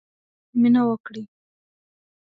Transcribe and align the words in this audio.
مینه 0.59 0.81
وکړئ. 0.89 1.23